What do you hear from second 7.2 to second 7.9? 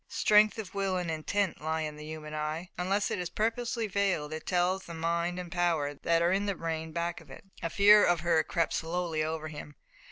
of it. A